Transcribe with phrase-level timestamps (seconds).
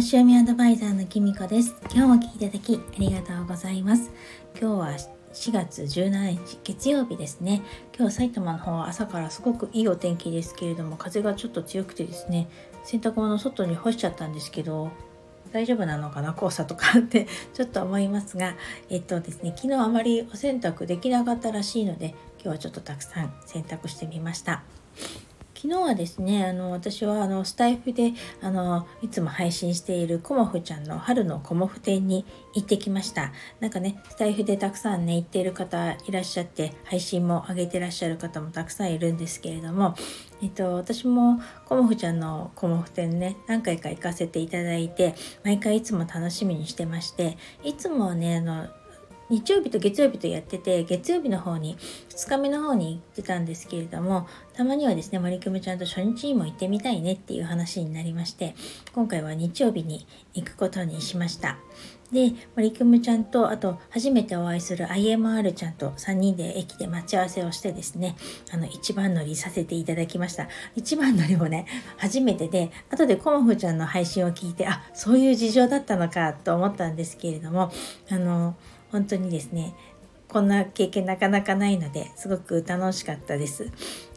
[0.00, 1.76] 星読みアドバイザーのきみこです。
[1.94, 4.10] 今日も聞いていただきありがとうございます。
[4.58, 4.88] 今日は
[5.34, 7.60] 4月17日月曜日ですね。
[7.94, 12.48] 今日埼玉の方は朝からすごくいいお天気ですけれども風がちょっと強くてですね
[12.82, 14.90] 洗濯物外に干しちゃったんですけど
[15.52, 18.54] 大丈夫なのかな黄砂とかって ちょっと思いますが
[18.88, 24.62] えっとですね昨日あまりお洗濯できなかったらしいので今日はちょっとたくさん洗濯してみました。
[25.60, 32.24] 昨日はですねあの私はあのスタイフであのいつも配信しているコモフちゃんの春のコモフ展に
[32.54, 33.30] 行ってきました。
[33.60, 39.94] なんかねスタイフでたくさんね行っている方いらっしゃって配信も上げてらっしゃる方もたくさんいるんですけれども
[40.42, 48.68] えっと私もコモフちゃんのコモフ展ね何回か行かせていただいて毎回いつも楽しみにしてましていつもねあの
[49.30, 51.78] 日曜日と月曜日とやってて月曜日の方に
[52.10, 58.54] 2日目の方に行ってたんですけれどもたまにはですね森久美ちゃんと初日にも行ってみたいねっていう話になりまして
[58.92, 61.56] 今回は日曜日に行くことにしました。
[62.12, 68.16] で森久美ちゃんとあと初めてお会いする IMR ちゃんと3人で駅で待ち合わせをしてですね
[68.52, 70.48] あの一番乗りさせていただきました。
[70.74, 71.66] 一番乗りもね
[71.98, 77.70] 初めてで後でコモフちゃんの配信を聞いてあそういう事情だったのかと思ったんですけれども
[78.10, 78.56] あの
[78.92, 79.74] 本当にですね
[80.28, 83.70] こんな経験なかなかないのですごく楽しかったです。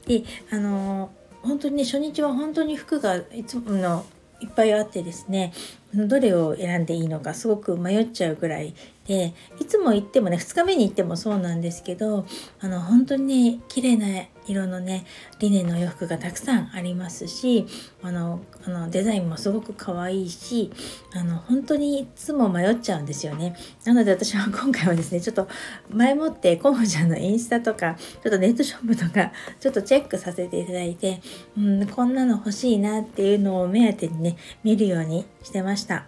[0.05, 4.05] であの本当にね初日は本当に服がいつもの
[4.41, 5.53] いっぱいあってですね
[5.95, 8.73] どれを選んでいいのかすごく迷っちゃうぐらい
[9.07, 12.25] でいつも行ってもね2日目に行ってもそうなんですけど
[12.61, 14.07] あの本当にね綺麗な
[14.45, 15.05] 色のね
[15.39, 17.65] リネンの洋服がたくさんありますし
[18.01, 20.71] あのあのデザインもすごく可愛いし
[21.13, 23.55] あの本当にいつも迷っちゃうんですよね。
[23.85, 25.47] なので私は今回はですねちょっと
[25.89, 31.21] 前もってコモちゃんのインスタとかちょっとネットショップとかちょっとチェックさせていただいて
[31.57, 36.05] うんこんなの欲しいなっていうのを目当てにね見るようにしてました。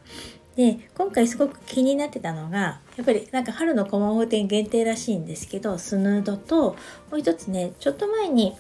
[0.56, 6.78] で今回すごく気になってたのがやっぱりなんか春のコモフ展限定らしいんですけどスヌードと
[7.12, 8.56] もう一つねちょっと前に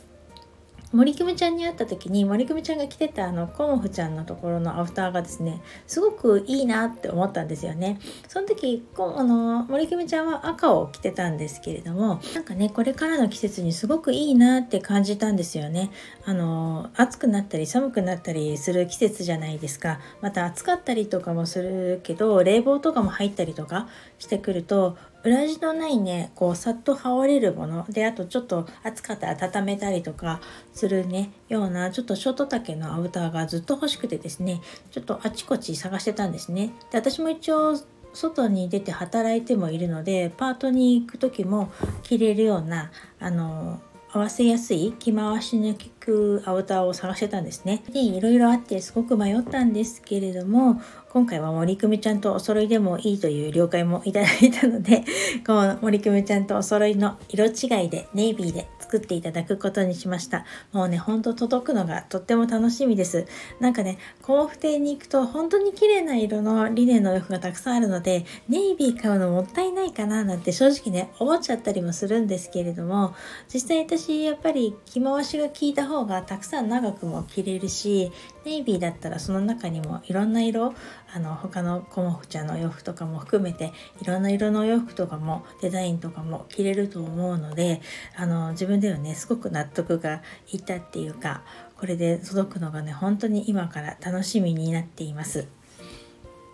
[0.96, 8.00] 森久美ちゃんに会った時に森久美ちゃんが着てたあのコモフちゃんのところのアフターがですねすごくいいなって思ったんですよね。
[8.30, 15.92] その時あの森久美ちゃんは赤を着てたんですけれどもなんかねこれからの季節にすごくいいなって感じたんですよね。
[16.24, 20.00] あの暑くなったり寒くなったりする季節じゃないですか。
[20.22, 27.86] また暑かったりとかもするけど冷房とかも入ったりとかしてくると裏地のないねこうさっと羽織れるもの。
[27.90, 30.40] であとちょっと暑かったら温めたりとか
[30.72, 36.72] するねようなちょっとショート丈のアウターがずっと欲しくてですねちょっとあちこち探してたんですね。
[36.92, 37.76] で私も一応
[38.14, 41.72] 外に出て働いてもいるのでパートに行く時も
[42.04, 43.82] 着れるようなあの
[44.16, 47.84] 合わせやすい着回しの効くアウターを探してたんですね。
[47.92, 55.04] でいろいろあってすごく迷ったんですけれども今回は森久美ちゃんとお揃いでもいいという了解もいただいたので
[55.46, 60.46] この森久美ちゃんとお揃いの色違いでネイビーで作っていただくことにしました。
[60.72, 63.26] もうね、ほんと届くのがとっても楽しみです。
[63.60, 73.16] なんかね、コモフ亭に行くと本当に綺麗な色のリネンのお洋服がたくさんあるので、ネイビー買うのもったいないかななんて正直ね、思っちゃったりもするんですけれども、
[73.52, 78.12] 実際私やっぱり着回しが効いた方がたくさん長くも着れるし、
[78.46, 80.76] ネイビーだったらその中にもいろんな色、
[81.16, 87.82] あの他のコモフちゃんの洋服とかも含めていろんな色のお洋服とかもデザインとかも着れると思うので
[88.18, 90.22] あの自分ではねすごく納得が
[90.52, 91.44] いったっていうか
[91.78, 95.48] これで届くのがね本当に今から楽しみになっています。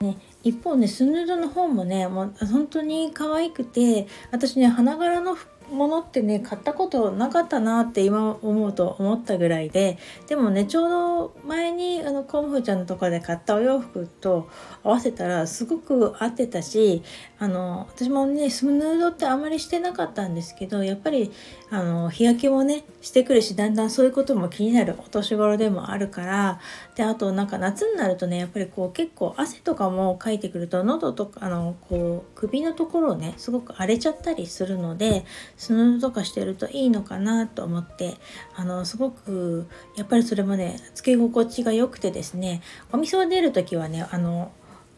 [0.01, 5.37] ね、一方ねスヌードの方もねもう本当に可愛くて私ね花柄の
[5.71, 14.49] ものってね買ったことなかったなって今思うと思ったぐらいででもねちょうど前にあのコンフちゃんとかで買ったお洋服と
[14.83, 17.03] 合わせたらすごく合ってたし
[17.39, 21.31] あの私もねスヌードってあまりしてなかったんですけどやっぱり
[21.69, 26.59] あの日焼けもねしてくるしだんだんそういうことも気になるお年頃でもあるから
[26.95, 35.25] であとなんか夏になるとねやっぱりこう結構汗とかもかいてくると喉とかあのこう首のところをねすごく荒れちゃったりするので
[35.61, 38.17] スヌードとかしてるといいのかなと思って
[38.55, 44.51] あのすごくやっぱりそれもねつけ心地が良くてですねお店を出る時はねあの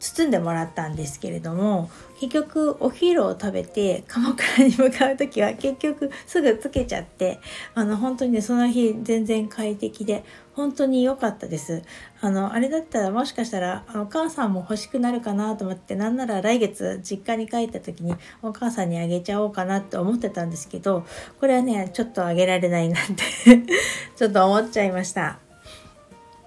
[0.03, 1.89] 包んでもらったんですけれども
[2.19, 7.39] 結局お昼を食べて鎌倉に向かう時は結局すぐつけちゃって
[7.73, 11.81] あの本当にねその日全然快適で本当に良かったです。
[12.21, 21.05] あのあれだったらもしかしたらお母さんも欲しくなるかなと思ってなんなら来月実家に帰った時にお母さんにあげちゃおうかなって思ってたんですけど
[21.39, 23.63] これはねちょっとあげられないなって
[24.15, 25.39] ちょっと思っちゃいました。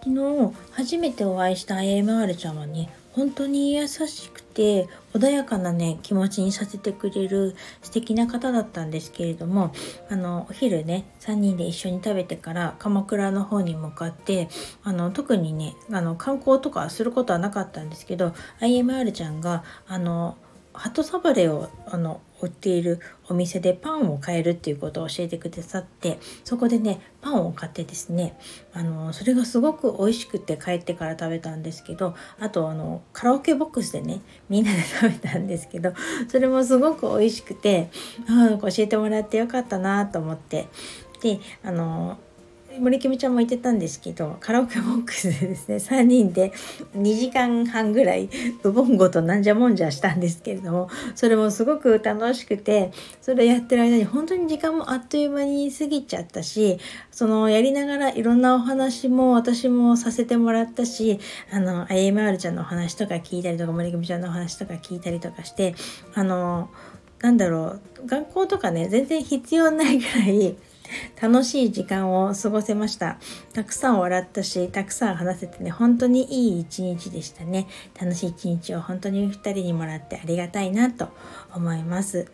[0.05, 9.72] 昨日初めてお会いした AMR ちゃんはね本当に優しくて穏やかなね気持ちにさせてくれる素敵な方だったんですけれども
[10.10, 14.48] あのお昼ね3人で一緒に食べてから鎌倉の方に向かって
[14.84, 20.36] あの特にねあの観光とかすることはなかったんですけど IMR ちゃんがあの
[20.76, 28.38] 鳩サバレをあの売っているお店でパンを買えるっていうことを教えてくださってそこでねパンを買ってですね
[28.75, 35.94] あのそれがすごく美味しくて帰ってから食べたんですけどあとあのカラオケボックスでねみんなで食べたんですけど
[36.28, 37.90] それもすごく美味しくて
[38.28, 40.69] あ教えてもらってよかったなと思って。
[41.23, 42.19] であの
[42.81, 45.76] 森キムちゃんも言ってたんですけどカラオケボックスでですね。
[45.96, 46.52] 3人で
[46.96, 48.28] 2時間半ぐらい
[48.62, 56.78] ウボンゴとなんじゃもんじゃしたんですけれどもそれもすごく楽しくてそれやってる間に本当に時間もあっという間に過ぎちゃったし
[57.11, 61.19] そのやりながらいろんなお話も私もさせてもらったし
[61.52, 65.75] あの IMR ちゃんのお話とか聞いたりとか森キムちゃんのお話とか聞いたりとかして
[66.14, 66.70] あの
[67.20, 70.56] なんだろう学校とかね全然必要ないぐらい
[71.21, 73.19] 楽しい時間を過ごせました。
[73.53, 77.67] たくさん笑ったし、たくさん話せてね、本当にいい一日でしたね。
[78.00, 81.09] 楽しい一日を本当に2人にもらってありがたいなと
[81.55, 82.27] 思います。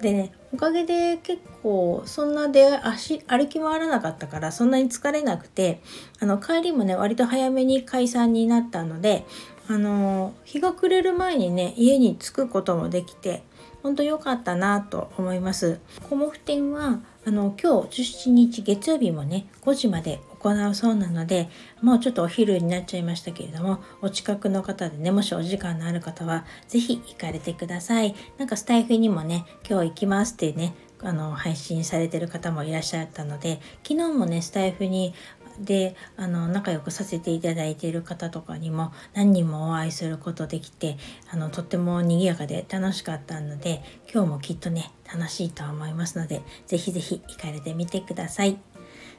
[0.00, 5.80] でね、おかげで結構そんなで足歩き回らなかったからそんなに疲れなくて、
[6.18, 9.24] あの帰りもね、割と早めに解散になったので、
[9.68, 13.44] あの日が暮れる前にね、家に着くこともできて、
[13.82, 15.80] 本当良かったなと思います。
[16.08, 21.50] コモフ展はあの今日17日月曜日もね5時まで行うそうなので
[21.82, 35.14] もうちょっとお昼になっちゃいましたけれどもお近くの方でねもしお時間のある方は是非行かれてくださいなんかスタイフにもね今日行きますってねあの配信されてる方もいらっしゃったので昨日もねスタイフに
[35.60, 40.96] であの仲良くさせていただいている方とかにも何人もお会いすることできて
[41.30, 48.58] あのとっても賑やかで楽しかったので今日もきっとね楽しいと思いますので是非是非行かれてみてください。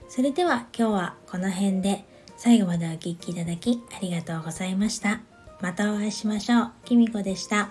[0.09, 2.03] それでは今日はこの辺で
[2.35, 5.21] 最後までお聴きいただきありがとうございました。
[5.61, 6.71] またお会いしましょう。
[6.83, 7.69] きみこでした。